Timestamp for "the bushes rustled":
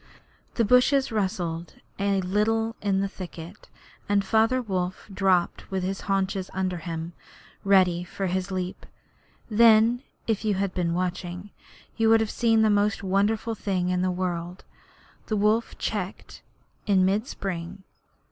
0.55-1.75